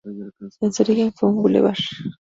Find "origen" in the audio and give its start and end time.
0.81-1.13